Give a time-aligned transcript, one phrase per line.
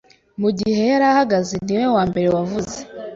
[0.41, 2.77] Mu gihe yari ahagaze ni we wa mbere wavuze